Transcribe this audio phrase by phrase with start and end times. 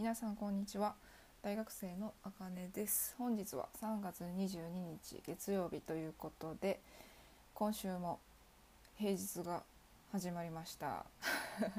[0.00, 0.94] 皆さんこんにちは。
[1.42, 3.14] 大学生のあかねです。
[3.18, 6.80] 本日は3月22日月曜日ということで
[7.52, 8.18] 今週も
[8.96, 9.62] 平日が
[10.10, 11.04] 始まりました。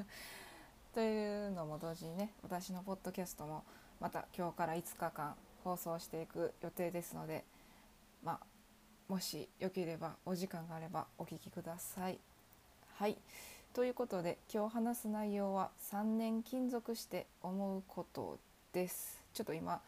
[0.94, 3.64] というのも同時にね私のポッドキャストも
[3.98, 5.34] また今日から5日間
[5.64, 7.44] 放送していく予定ですので
[8.22, 8.46] まあ
[9.08, 12.20] もしよければお時間があればお聞きください。
[12.94, 13.18] はい。
[13.74, 18.38] ということで今日話す内容は3年勤続して思うこと
[18.74, 19.18] です。
[19.32, 19.80] ちょっと今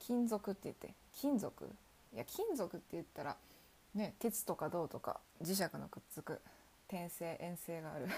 [0.00, 1.64] 金属って言って金属？
[2.12, 3.36] いや金属って言ったら
[3.94, 6.40] ね鉄とか銅とか磁石のくっつく
[6.88, 8.08] 転生遠征がある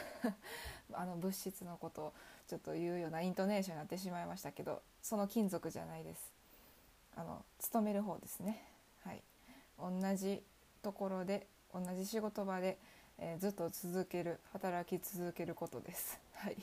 [0.94, 2.12] あの物質のことを
[2.48, 6.32] ちょっと言うようなイントネーションになってしまいましたけどその金属じゃないです。
[7.14, 8.64] あの勤める方ですね。
[9.04, 9.22] はい。
[9.78, 10.42] 同じ
[10.80, 12.78] ところで同じ仕事場で
[13.22, 16.18] えー、ずっと続ける働き続けることです。
[16.34, 16.56] はい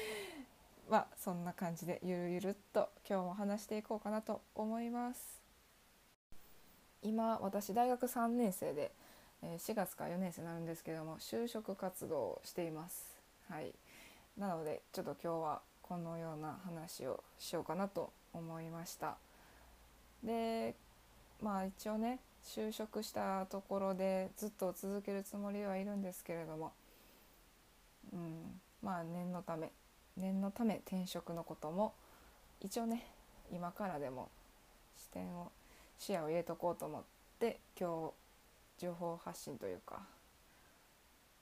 [0.88, 5.42] まあそんな感じでゆるゆるっと今日も話していこうかなと思います。
[7.02, 8.94] 今私大学3年生で、
[9.42, 13.14] 4月か4年生になるんですけども就職活動をしています。
[13.50, 13.74] はい、
[14.38, 19.18] なのでちょっと今日はこのような話をしようかなと思いました。
[20.22, 20.74] で
[21.42, 26.72] まあ一応ね就職したところでずっと続けるつもりではいるんですけれども、
[28.12, 29.70] うん、まあ念のため。
[30.16, 31.92] 念のため転職のことも
[32.60, 33.06] 一応ね
[33.52, 34.28] 今からでも
[34.96, 35.50] 視点を
[35.98, 37.02] 視野を入れとこうと思っ
[37.40, 38.12] て今
[38.78, 40.02] 日情報発信というか、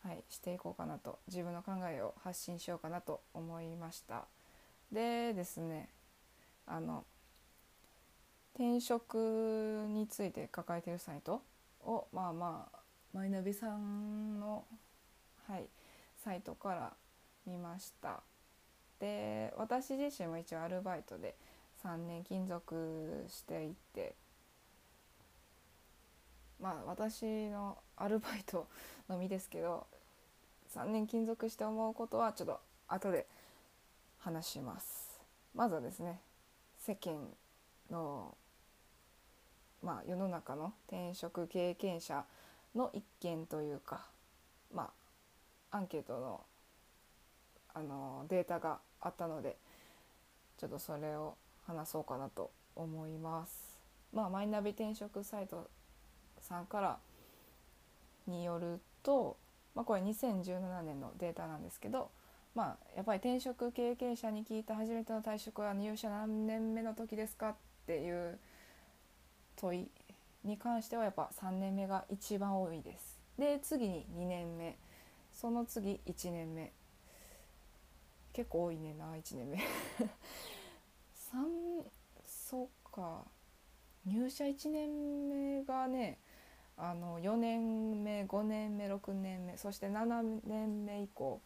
[0.04, 1.18] はい、していこうかなと。
[1.28, 4.24] 自分の考えを発信しようかなと思いました。
[4.90, 5.88] でですね
[6.66, 7.04] あの
[8.54, 11.42] 転職について抱えているサイト？
[11.84, 12.78] をまあまあ
[13.12, 14.64] マイナビさんの、
[15.48, 15.66] はい、
[16.22, 16.92] サイトから
[17.46, 18.20] 見ました。
[19.00, 21.34] で私自身も一応アルバイトで
[21.82, 24.14] 3年勤続していて
[26.60, 28.68] まあ私のアルバイト
[29.08, 29.86] のみですけど
[30.74, 33.26] 3年勤続して思うことはちょっと後で
[34.18, 35.20] 話します。
[35.54, 36.20] まずはですね
[36.78, 37.28] 世間
[37.90, 38.36] の
[39.82, 42.24] まあ、世の中の転職経験者
[42.74, 44.06] の一件というか、
[44.72, 44.90] ま
[45.70, 46.40] あ、アンケートの
[47.74, 49.56] あのデータがあったので
[50.58, 53.80] ちょっとそれを話そうかなと思います。
[54.12, 55.70] まあ、マイナビ転職サイト
[56.40, 56.98] さんから
[58.26, 59.36] によると、
[59.74, 62.10] まあ、これ2017年のデータなんですけど、
[62.54, 67.54] まあ、やっぱり転職経験者に聞いた初めての退職は入社何年目の時ですかっ
[67.86, 68.38] ていう
[69.56, 69.88] 問い
[70.44, 73.18] に関してはやっぱ3年目が一番多いです。
[73.38, 74.76] で次に2年目
[75.32, 76.72] その次1年目
[78.32, 79.58] 結構多いねな1年目
[81.32, 81.84] 3
[82.26, 83.24] そうか
[84.04, 86.18] 入社1年目がね
[86.76, 91.40] あの4年目5年目6年目そして7年目以降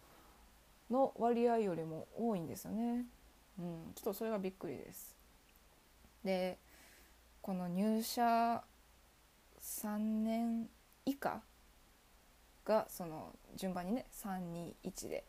[0.91, 3.05] の割合よりも多いんですよね。
[3.59, 5.17] うん、ちょっとそれがびっくりです。
[6.25, 6.59] で
[7.47, 8.61] この入社
[9.61, 10.67] 3年
[11.05, 11.41] 以下
[12.65, 15.23] がその順番にね321で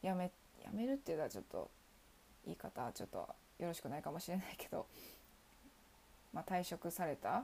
[0.00, 0.30] 辞め
[0.62, 1.68] 辞めるっていうのはちょっと
[2.44, 3.18] 言い方ちょっと
[3.58, 4.86] よろしくないかもしれないけど、
[6.32, 7.42] まあ、退職された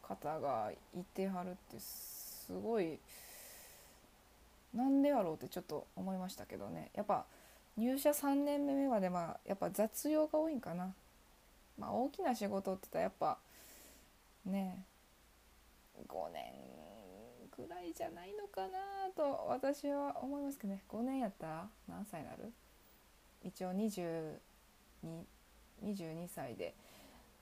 [0.00, 2.98] 方がいてはるってすごい
[4.72, 6.88] なんでやろうってちょっと思いましたけどね。
[6.94, 7.26] やっぱ
[7.76, 10.94] 入社3年目までまあやっぱ雑用が多いんかな。
[11.80, 13.38] まあ、大きな仕事って言ったらやっぱ
[14.44, 14.84] ね
[16.06, 16.52] 5年
[17.56, 20.82] ぐらいじゃないのかなと私は思いますけどね。
[20.88, 22.52] 5年やったら何歳になる？
[23.42, 24.36] 一応22
[25.82, 26.74] 22歳で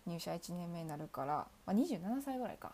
[0.07, 2.73] 入社1年目になるから、まあ、27歳ぐらいか、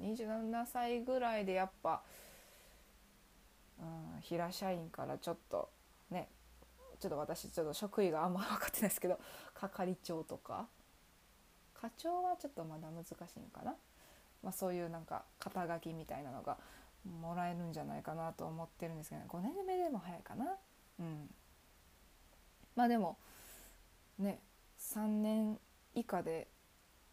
[0.00, 2.02] うん、27歳ぐらいでやっぱ、
[3.80, 5.68] うん、平社員からちょっと
[6.10, 6.28] ね
[7.02, 9.18] ちょっと私ちょっと職位があんま分かってないですけど
[9.54, 10.68] 係長とか。
[11.74, 13.74] 課長はちょっとまだ難しいのかな、
[14.40, 16.56] まあ、そういうなんか肩書きみたいなのが
[17.04, 20.56] もらえるんじゃないかなと思ってるんですけど、ね、5年目でも早いかな。
[21.00, 21.34] うん。
[22.76, 23.18] まあでも
[24.16, 24.40] ね
[24.78, 25.58] 3年
[25.94, 26.46] 以下で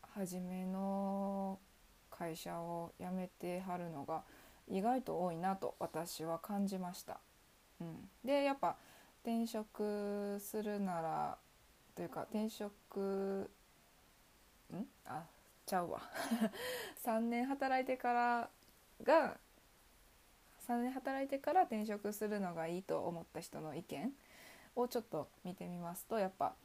[0.02, 1.60] 初めの
[2.12, 4.24] 会社を辞めてはるのが
[4.68, 7.20] 意外と多いなと私は感じました。
[7.82, 8.78] うん、でやっぱ
[9.24, 11.38] 転職するなら
[11.96, 13.50] というか転職
[14.74, 14.86] ん？
[15.06, 15.26] あ
[15.66, 16.02] ちゃうわ。
[17.04, 18.50] 3年働いてから
[19.04, 19.38] が
[20.68, 24.14] 3年働いてから転職するのがいいと思った人の意見
[24.76, 26.56] をちょっと見てみますとやっぱ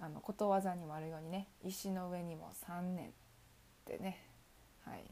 [0.00, 3.12] あのことわざにもあるようにね石の上にも3年っ
[3.84, 4.26] てね、
[4.84, 5.04] はい。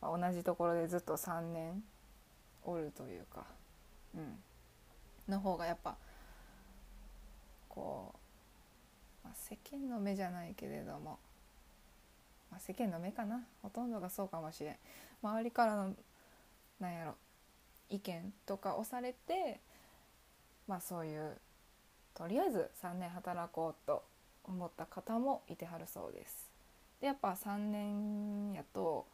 [0.00, 1.82] まあ、同じところでずっと3年
[2.62, 3.46] おるというか、
[4.14, 4.38] うん、
[5.28, 5.96] の方がやっぱ
[7.74, 8.14] こ
[9.24, 11.18] う、まあ、世間の目じゃないけれども、
[12.50, 14.76] まあ、世間の目かなほとんどがそうかもしれん
[15.22, 15.94] 周りからの
[16.80, 17.14] なんやろ
[17.90, 19.60] 意見とか押されて
[20.66, 21.36] まあそういう
[22.14, 24.04] とりあえず3年働こうと
[24.44, 26.50] 思った方もいてはるそうです。
[27.00, 29.06] でやっぱ3年やと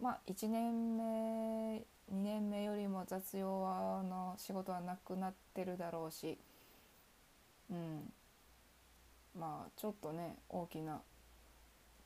[0.00, 3.48] まあ1年目2年目よりも雑用
[4.04, 6.38] の仕事はなくなってるだろうし
[7.70, 8.12] うん。
[9.38, 11.00] まあちょっとね大きな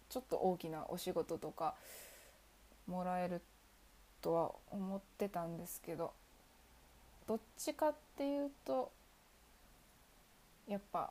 [0.08, 1.74] ちょっと大きなお仕事とか
[2.86, 3.40] もらえる
[4.20, 6.12] とは思ってたんですけど
[7.26, 8.90] どっちかっていうと
[10.66, 11.10] やっぱ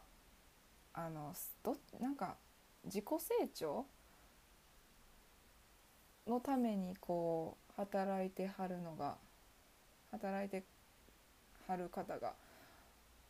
[0.93, 2.35] あのどなんか
[2.85, 3.85] 自己成長
[6.27, 9.15] のためにこう働いてはるのが
[10.11, 10.63] 働いて
[11.67, 12.33] はる方が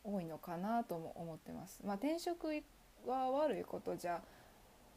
[0.04, 1.80] 多いのかなとも思ってます。
[1.84, 2.48] まあ、転職
[3.06, 4.20] は悪いことじゃ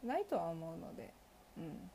[0.04, 1.14] ないとは思うので、
[1.58, 1.90] うん、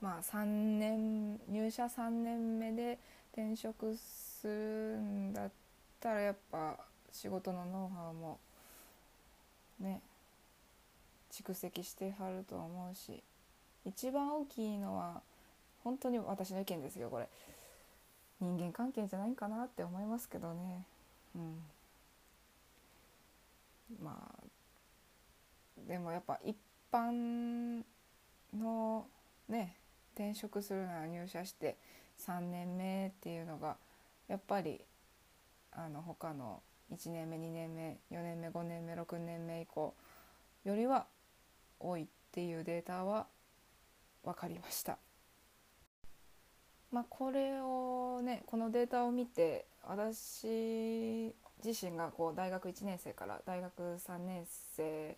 [0.00, 0.44] まあ3
[0.78, 2.98] 年入社3年目で
[3.32, 4.52] 転職する
[4.98, 5.50] んだっ
[6.00, 6.76] たらやっぱ
[7.12, 8.38] 仕事のノウハウも
[9.80, 10.00] ね
[11.30, 13.22] 蓄積してはると思うし。
[13.84, 15.22] 一番大きいのは
[15.82, 17.28] 本当に私の意見ですよこれ。
[18.40, 20.86] 人間関係じゃないかなって思いますけどね
[21.34, 21.62] うん
[24.02, 24.44] まあ
[25.88, 26.56] でもやっぱ一
[26.92, 27.82] 般
[28.56, 29.06] の
[29.48, 29.76] ね
[30.14, 31.76] 転職するなら入社して
[32.26, 33.76] 3年目っていうのが
[34.28, 34.80] やっぱり
[35.72, 36.62] あの他の
[36.92, 39.94] 1年目2年目4年目5年目6年目以降
[40.64, 41.06] よりは
[41.78, 43.26] 多いっていうデータは
[44.24, 44.98] 分かりました。
[46.92, 51.32] まあ、これをねこのデータを見て私
[51.64, 54.44] 自身がこう大学1年生から大学3年
[54.76, 55.16] 生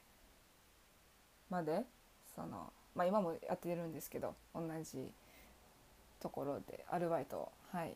[1.48, 1.82] まで
[2.34, 5.10] その、まあ、今もやってるんですけど同じ
[6.20, 7.94] ところでアルバイトを、はい、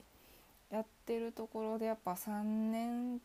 [0.70, 3.20] やってるところでやっぱ3年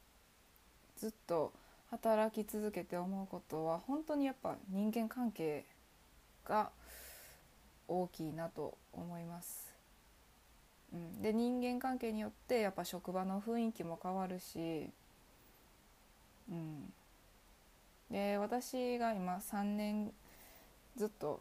[0.97, 1.54] ずっと
[1.89, 5.65] 働き続けて思うことは本当にやっぱ人間関係
[6.45, 6.69] が
[7.88, 9.70] 大きいなと思います。
[10.94, 14.90] うん、で人間関係によってやっぱ職場の雰囲気も変わるし、
[16.52, 16.92] うん、
[18.10, 20.12] で私が今3年
[20.98, 21.40] ずっと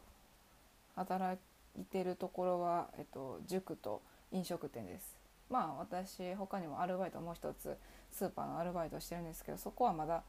[0.95, 1.37] 働
[1.79, 4.01] いてるところは、えっと、塾と
[4.31, 5.15] 飲食店です。
[5.49, 7.75] まあ私他にもアルバイトもう一つ
[8.11, 10.23] スーパーのアルバイトしてるんですけどそこはまだ、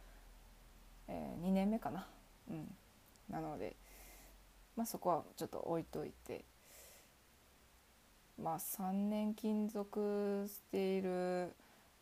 [1.06, 2.08] えー、2年目かな、
[2.50, 2.74] うん、
[3.30, 3.76] なので、
[4.76, 6.44] まあ、そこはちょっと置いといて。
[8.42, 11.52] まあ3年勤続している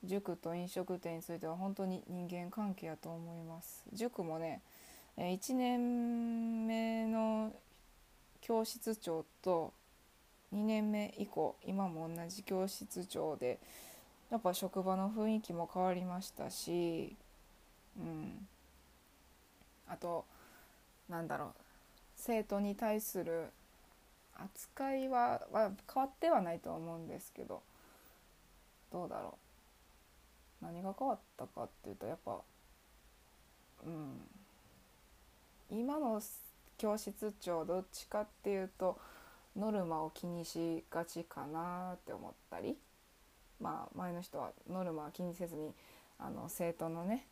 [0.03, 3.85] 塾と飲食店については本当に人間関係やと思います。
[3.93, 4.63] 塾もね
[5.19, 7.53] 1年目の
[8.41, 9.73] 教室長と
[10.55, 13.59] 2年目以降今も同じ教室長で
[14.31, 17.15] やっぱ職場の雰囲気も変わりましたし、
[17.99, 18.47] うん、
[19.88, 20.25] あと
[21.09, 21.49] なんだろう
[22.17, 23.50] 生徒に対する
[24.44, 27.62] 扱いはは変わってはないとは思うんですけど
[28.92, 29.38] どうだろ
[30.62, 30.64] う。
[30.64, 32.38] 何が変わったかっていうとやっぱ
[33.87, 34.20] うん。
[35.70, 36.20] 今の
[36.78, 38.99] 教室長どっちかっていうと
[39.56, 42.76] ノルマを気にしがちかなって思ったり
[43.61, 45.73] まあ前の人はノルマは気にせずに
[46.18, 47.26] あの生徒のね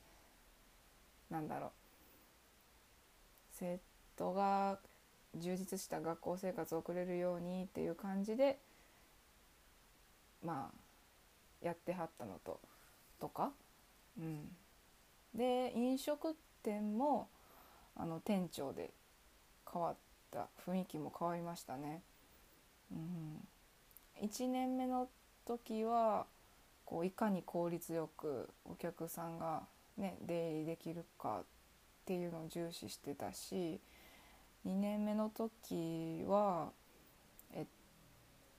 [1.31, 1.71] なんだろう。
[3.53, 3.81] 生
[4.17, 4.79] 徒が
[5.37, 8.59] 充実した学校生活を送れるようにっていう感じで
[10.45, 12.61] まあやってはったのと
[13.21, 13.53] とか、
[14.19, 14.49] うん、
[15.35, 17.29] で飲食店も
[17.97, 18.91] あの店長で
[19.71, 19.97] 変わっ
[20.31, 22.03] た雰囲気も変わりましたね。
[22.93, 25.09] うん、1年目の
[25.45, 26.27] 時は
[26.85, 29.65] こういかに効率よくお客さんが、
[29.99, 31.45] ね、出入りできるかっ
[32.07, 33.81] ていうのを重視してたし
[34.69, 36.73] 2年目の時は
[37.55, 37.67] えっ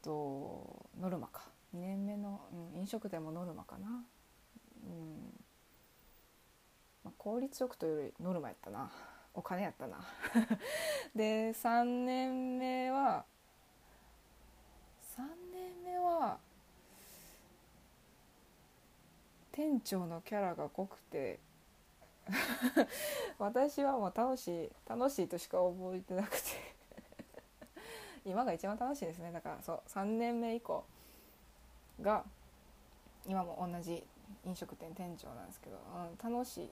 [0.01, 1.43] とノルマか。
[1.75, 2.41] 2年目の、
[2.73, 4.03] うん、飲食店もノルマかな、うん。
[7.03, 8.91] まあ、効率よくというよりノルマやったな。
[9.35, 9.99] お金やったな。
[11.15, 13.23] で3年目は
[15.15, 16.39] 3年目は
[19.51, 21.39] 店長のキャラが濃くて
[23.39, 26.79] 私はもう楽しい楽しいとしか覚えてなくて。
[28.25, 29.31] 今が一番楽しいですね。
[29.31, 30.83] だからそう3年目以降
[32.01, 32.23] が
[33.27, 34.03] 今も同じ
[34.45, 36.69] 飲食店店長なんですけど、うん、楽しい。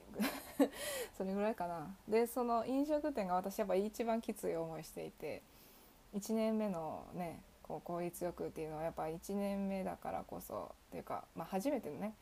[1.18, 1.96] それぐらいかな。
[2.08, 5.42] でその飲食店が私やっぱ一番きつい思いしていて
[6.14, 12.14] 1年目のねこう効率よくっていうのはやっぱ1年目だからこそっていうか、まあ、初めてのね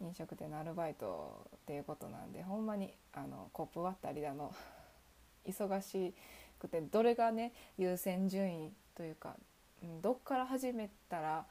[0.00, 4.54] 飲食店のアルバイトっていうことなんでほんまにあのコップ割ったりだの
[5.44, 6.14] 忙し
[6.58, 9.36] くてどれがね優先順位というか、
[9.84, 11.46] ん、どっから始めたら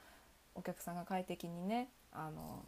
[0.56, 2.64] お客さんが快適にねあの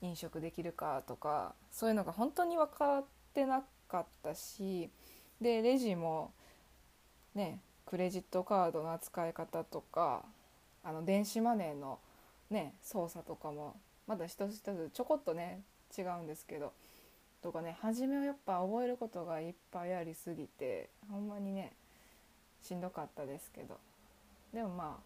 [0.00, 4.90] 飲食できるかとかそういうのが本当に分かってなかったし
[5.40, 6.32] でレジも
[7.34, 10.24] ねクレジットカードの扱い方とか
[10.82, 11.98] あの電子マネーの
[12.50, 13.76] ね操作とかも
[14.10, 15.62] まだ一つ一つちょこっとね
[15.96, 16.72] 違うんですけど。
[17.42, 21.72] とかね初めはやっぱ覚えることがいっぱいありすぎてほんまにね
[22.60, 23.78] しんどかったですけど。
[24.52, 24.98] でもま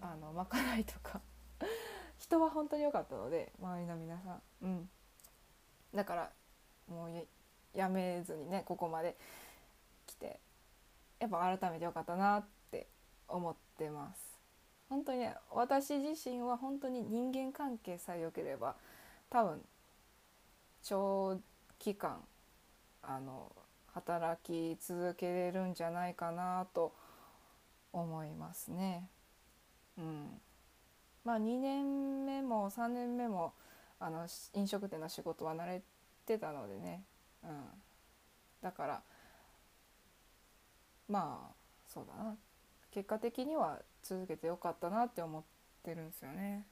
[0.00, 1.20] ああのまかないとか。
[2.16, 4.42] 人は本当に良かったので周りの皆さん。
[4.62, 4.90] うん。
[5.94, 6.32] だから
[6.88, 7.26] もう
[7.74, 9.14] やめずにねここまで
[10.06, 10.40] 来て
[11.20, 12.88] やっぱ改めて良かったなって
[13.28, 14.33] 思ってます。
[14.88, 18.76] 本当に私自身は本当に人間関係さえ良ければ
[19.30, 19.62] 多分
[20.82, 21.40] 長
[21.78, 22.18] 期間
[23.02, 23.50] あの
[23.94, 26.92] 働き続けれるんじゃないかなと
[27.92, 29.08] 思いますね。
[29.96, 30.40] うん、
[31.24, 33.52] まあ2年目も3年目も
[34.00, 35.82] あの飲食店の仕事は慣れ
[36.26, 37.04] てたのでね、
[37.44, 37.50] うん、
[38.60, 39.02] だから
[41.08, 41.54] まあ
[41.86, 42.36] そうだな。
[42.94, 45.42] 結果的には続けてよかったなって思っ
[45.82, 46.64] てるんですよね。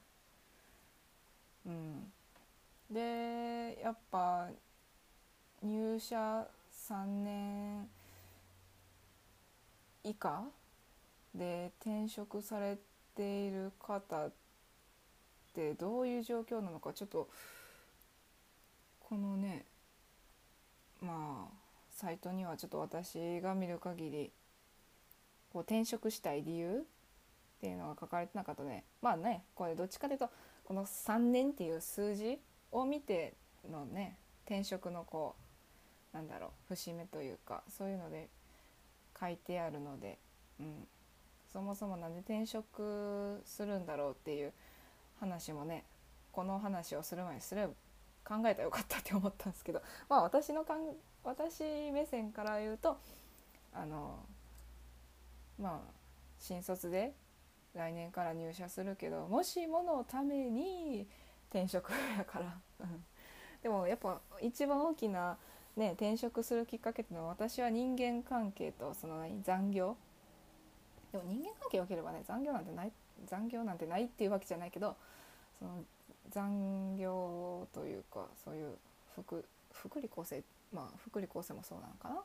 [1.65, 2.13] うん、
[2.89, 4.47] でやっぱ
[5.61, 6.47] 入社
[6.87, 7.89] 3年
[10.05, 10.45] 以下
[11.35, 12.77] で転職され
[13.15, 14.31] ている方っ
[15.53, 17.29] てどういう状況なのかちょっと
[19.01, 19.65] このね
[21.01, 21.53] まあ
[21.91, 24.31] サイトにはちょっと私が見る限り
[25.53, 26.81] こう転職したい理由っ
[27.61, 28.83] ていうのが書かれてなかったね。
[29.01, 30.29] まあねこれどっちかというと
[30.65, 32.39] この3年っていう数字
[32.71, 33.35] を見て
[33.69, 35.35] のね転職のこ
[36.13, 38.29] うなんだろう節目というかそういうので
[39.19, 40.17] 書いてあるので、
[40.59, 40.87] うん、
[41.51, 44.53] そもそも何で転職するんだろうっていう
[45.19, 45.85] 話もね
[46.31, 47.73] この話をする前にすれば
[48.25, 50.79] 考えたらよかったって思ったんですけどまあ私のかん
[51.23, 52.97] 私目線から言うと
[53.73, 54.19] あの
[55.59, 55.91] まあ
[56.39, 57.13] 新卒で
[57.73, 61.07] 来年から入社するけどもしものために
[61.49, 62.57] 転職やから。
[63.61, 65.37] でもやっぱ一番大きな、
[65.77, 69.95] ね、転職するきっかけっていうのは私は人間関係とその残業。
[71.11, 72.91] でも人間関係良ければね残業なんてない
[73.25, 74.97] 残業なんてないっていうわけじゃないけど
[75.59, 75.85] その
[76.29, 78.75] 残業というかそういう
[79.15, 80.43] 福福利厚生
[80.73, 82.23] まあ福利厚生もそうなのかな。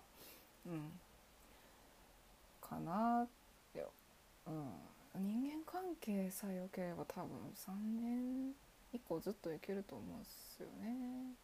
[0.67, 1.01] うん。
[2.69, 3.29] かなっ
[3.75, 3.87] て。
[4.47, 4.89] うん。
[5.21, 8.53] 人間関係さえ良ければ多分3年
[8.93, 11.35] 以降ずっといけると思うんですよね。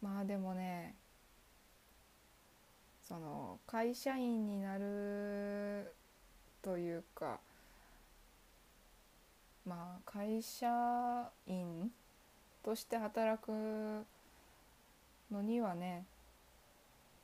[0.00, 0.94] まあでもね
[3.08, 5.94] その会社員になる
[6.62, 7.40] というか
[9.66, 11.90] まあ会社員
[12.62, 13.50] として働く
[15.30, 16.04] のにはね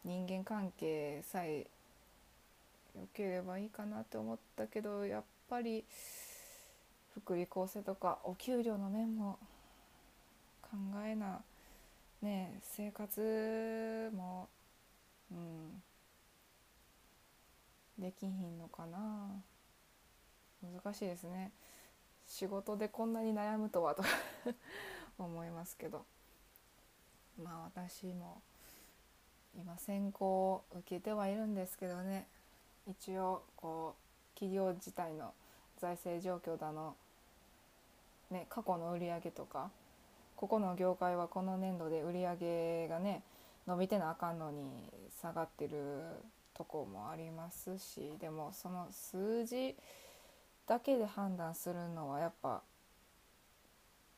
[0.05, 1.67] 人間関係さえ
[2.97, 5.85] 良ければいいかなって思ったけどやっぱり
[7.15, 9.39] 福利厚生とかお給料の面も
[10.63, 10.71] 考
[11.05, 11.41] えな
[12.23, 14.49] ね生活も
[15.31, 15.83] うん
[18.01, 19.29] できひんのかな。
[20.63, 21.53] 難しいですね。
[22.27, 24.03] 仕事でこんなに悩むとはと
[25.19, 26.07] 思いますけど。
[27.43, 28.43] まあ私も
[29.59, 32.27] 今選考を受けてはいるんですけどね。
[32.87, 35.33] 一応こう企業自体の
[35.79, 36.95] 財政状況だの、
[38.31, 39.71] ね、過去の売り上げとか
[40.37, 43.23] ここの業界はこの年度で売り上げがね
[43.67, 44.65] 伸びてなあかんのに
[45.21, 46.01] 下がってる
[46.55, 49.77] とこもありますしでもその数字
[50.67, 52.63] だけで判断するのはやっぱ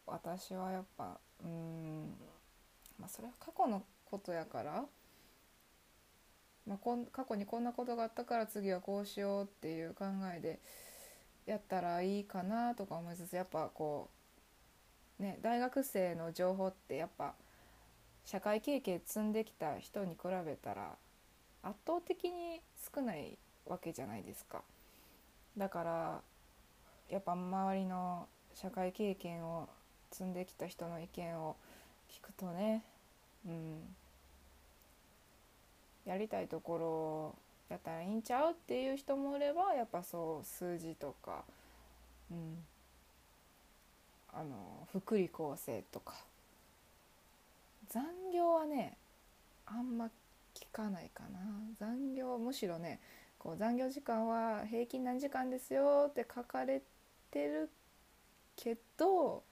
[0.06, 2.14] 私はやっぱうん
[2.98, 4.84] まあそれは過去のことやから、
[6.66, 10.04] まあ、こん過去にこんなことがあったから次はこうしようっていう考
[10.34, 10.60] えで
[11.46, 14.08] やったらいいかなとか思いつつやっぱこ
[15.18, 17.34] うね大学生の情報ってやっぱ
[18.24, 20.92] 社会経験積んできた人に比べたら
[21.62, 22.60] 圧倒的に
[22.94, 24.62] 少ないわけじゃないですか。
[25.56, 26.20] だから
[27.10, 29.68] やっぱ周りの社会経験を
[30.10, 31.56] 積んできた人の意見を
[32.10, 32.84] 聞くとね、
[33.46, 33.80] うん、
[36.06, 37.34] やりたいところ
[37.68, 41.44] やったらいいんちゃうっていう人もいればやっぱそう数字とか、
[42.30, 42.58] うん、
[44.32, 46.14] あの福利厚生とか。
[47.88, 48.96] 残業はね
[49.66, 50.06] あんま
[50.54, 51.38] 聞かないかな。
[51.78, 53.00] 残業むしろね
[53.38, 56.80] こう残業時間は平均何時間ですよって書かれ
[57.30, 57.70] てる
[58.56, 59.42] けど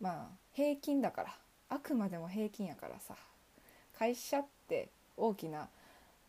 [0.00, 1.36] まあ平均だから。
[1.70, 3.14] あくまでも平均やからさ。
[3.98, 5.68] 会社って大きな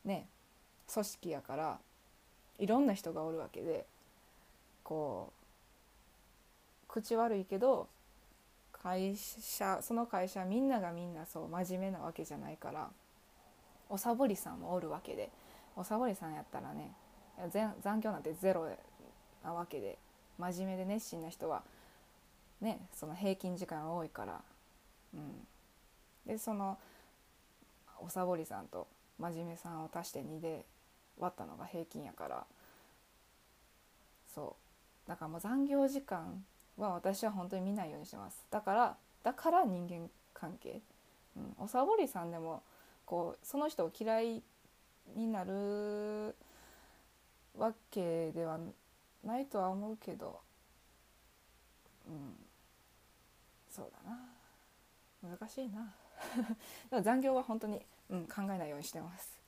[0.04, 0.28] ね
[0.92, 1.78] 組織やから
[2.58, 3.86] いろんな人がおるわけで
[4.84, 7.88] こう口悪いけど
[8.72, 12.90] 会社その会社みんながみんなそう真面目なわけじゃないから
[13.90, 15.30] おさぼりさんもおるわけで
[15.76, 16.94] おさぼりさんやったらね
[17.82, 18.68] 残業なんてゼロ
[19.44, 19.98] なわけで
[20.38, 21.64] 真面目で熱心な人は
[22.62, 24.42] ねその平均時間が多いから、
[25.14, 25.48] うん、
[26.26, 26.78] でその
[28.02, 28.88] おさぼりさんと
[29.20, 30.66] 真面目さんを足して2で
[31.18, 32.46] 割ったのが平均やから。
[34.34, 34.56] そ
[35.06, 35.10] う。
[35.10, 36.44] だからもう残業時間
[36.78, 38.46] は私は本当に見ないようにしてます。
[38.50, 40.82] だからだから人間関係、
[41.36, 42.64] うん、おさぼりさんでも
[43.06, 44.44] こうその人を嫌い
[45.16, 46.36] になる
[47.58, 48.60] わけでは
[49.24, 50.40] ないとは思うけど。
[52.08, 52.36] うん。
[53.70, 55.38] そうだな。
[55.38, 55.94] 難しいな。
[56.90, 59.40] でも残業は本当に、うん、考えないようにしてます。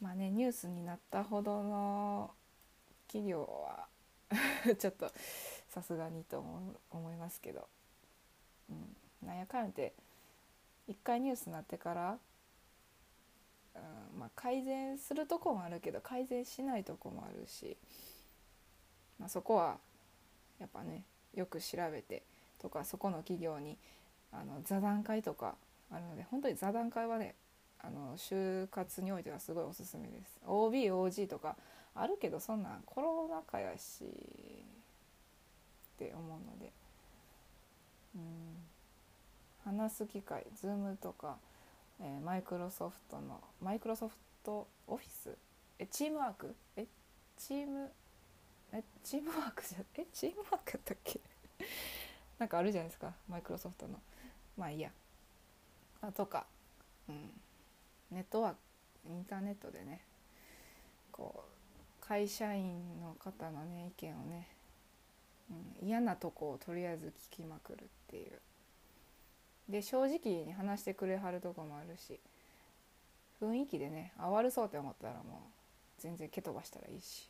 [0.00, 2.34] まあねニュースになったほどの
[3.06, 3.88] 企業は
[4.78, 5.10] ちょっと
[5.68, 6.44] さすがにと
[6.90, 7.68] 思いますけど、
[8.70, 9.94] うん、なんやかんって
[10.86, 12.18] 一回ニュースになってから、
[13.74, 17.76] うんまあ、改善するとこもあるけど改善しないとこもあるし、
[19.18, 19.78] まあ、そこは
[20.58, 22.22] やっぱねよく調べて
[22.58, 23.76] とかそこの企業に
[24.32, 25.56] あの座談会とか
[25.90, 27.34] あるので本当に座談会はね
[27.78, 30.40] あの就活においてはすごいおすすめです。
[30.46, 31.56] OBOG とか
[31.94, 34.08] あるけどそんなんコロナ禍やしっ
[35.98, 36.72] て思うので。
[38.14, 38.22] うん。
[39.64, 41.38] 話す機会 Zoom とか、
[42.00, 45.36] えマイクロソフトのマイクロソフトオフィス？
[45.78, 46.54] えチームワーク？
[46.76, 46.86] え
[47.36, 47.90] チーム
[48.72, 51.20] えチームワークじゃえチームワークやったっけ？
[52.38, 54.00] なんかあるじゃないですかマイクロソフトの。
[54.56, 54.90] まあいいや。
[56.06, 56.46] あとか。
[57.08, 57.30] うん。
[58.10, 58.58] ネットワーク
[59.08, 60.00] インターネットでね
[61.10, 61.44] こ
[62.02, 64.48] う会社員の方のね意見をね、
[65.80, 68.40] うん、嫌なとこをとりあえず聞きまくるっていう。
[69.68, 72.20] で正直に話してくれはるとこもあるし
[73.42, 77.28] 雰囲気でねあ悪そうって思ったらもう全然蹴飛ばしたらいいし。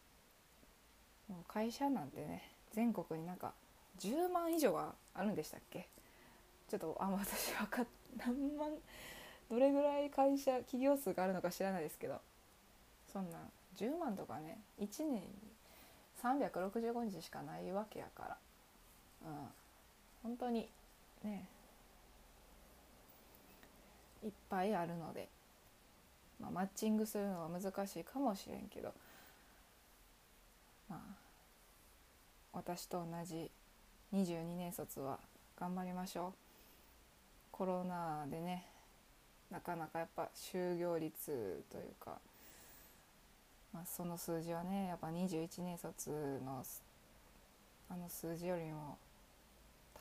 [1.28, 3.52] もう会社なんてね全国になんか
[3.98, 5.88] 10万以上はあるんでしたっけ？
[6.68, 7.86] ちょっとあ私分かっ
[8.18, 8.70] 何万
[9.50, 12.20] どれぐらい会社企業数があるのか知らないですけど
[13.12, 13.38] そんな
[13.76, 15.20] 10万とかね1年に
[16.22, 18.36] 365日しかないわけやから、
[19.26, 19.36] うん、
[20.22, 20.68] 本当に
[21.22, 21.46] ね
[24.24, 25.28] いっぱいあるので、
[26.40, 28.92] まあ、マッチングするのは難しいかもしれんけど
[30.88, 30.98] まあ
[32.52, 33.50] 私と同じ
[34.12, 35.18] 22年卒は
[35.60, 36.45] 頑張りましょう。
[37.56, 38.66] コロナでね
[39.50, 42.18] なかなかやっぱ就業率というか、
[43.72, 46.10] まあ、その数字はねやっぱ21年卒
[46.44, 46.62] の
[47.88, 48.98] あの数字よりも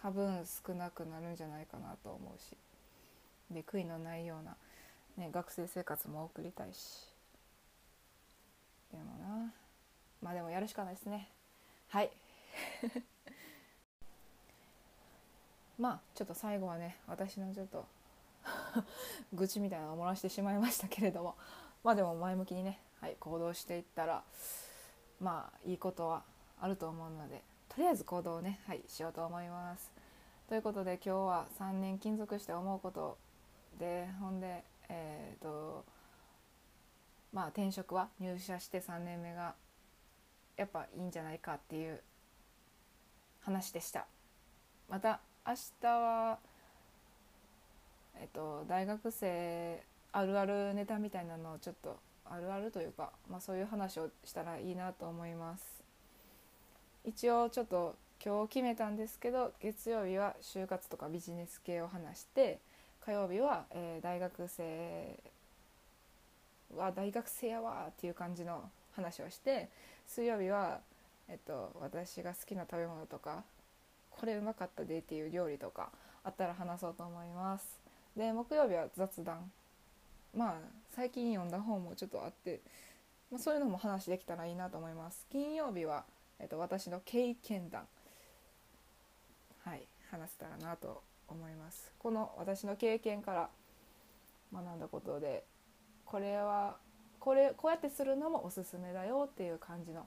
[0.01, 2.57] 多分少なくなるんじゃないかなと思うし
[3.51, 4.55] で悔いのないような、
[5.17, 7.07] ね、学生生活も送りたいし
[8.91, 9.53] でもな
[10.21, 11.29] まあでもやるしかないですね。
[11.89, 12.09] はい。
[15.79, 17.85] まあちょっと最後はね私のちょっと
[19.33, 21.35] 愚痴みたいなのを漏らしてしまいましたけれども
[21.83, 24.23] まあでも前向きにね、はい、行動していったら
[25.19, 26.23] まあいいことは
[26.59, 29.91] あると思うのでとりあえず行動をね、はい、しようと思います。
[30.47, 33.17] ということで今日は3年勤続して思うこと
[33.79, 35.83] でほんでえっ、ー、と
[37.33, 39.55] まあ転職は入社して3年目が
[40.55, 42.01] やっぱいいんじゃないかっていう
[43.41, 44.05] 話でした。
[44.87, 46.39] また明日は
[48.19, 49.81] えっと、大学生
[50.11, 55.83] あるあるネタみたいなのをちょっとあるあるというか、まあ、そういう話をしたらいいなと思います。
[57.03, 62.59] 一応ちょっと今日決めたんですけど月曜日は就活とかビジネス系を話して
[63.05, 65.19] 火曜日は、えー、大学生
[66.75, 69.69] は大学生やわっていう感じの話をして
[70.07, 70.79] 水曜日は、
[71.29, 73.43] えっと、私が好きな食べ物とか
[74.19, 75.91] これうまかったでっていう料理とか
[76.23, 77.79] あったら話そうと思います。
[78.15, 79.51] で木曜日は雑談。
[80.35, 80.55] まあ
[80.91, 82.61] 最近読んだ本もちょっとあって、
[83.31, 85.25] まあ、そういうのも話できたらいいなと思います。
[85.31, 86.05] 金曜日は、
[86.39, 87.87] えっと、私の経験談。
[89.63, 91.91] はい話せたらなと思います。
[91.99, 93.49] この私の経験から
[94.53, 95.43] 学んだことで
[96.05, 96.77] これは
[97.19, 100.05] これこうやってするのもおすすめだよっていう感じの、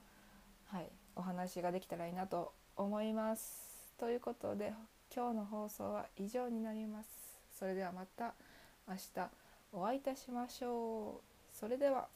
[0.67, 3.68] はい、お話ができたらいいなと思います。
[3.99, 4.71] ということで
[5.13, 7.09] 今日の放送は以上になります。
[7.51, 8.33] それではまた
[8.87, 9.29] 明日
[9.73, 11.57] お会いいたしましょう。
[11.57, 12.07] それでは。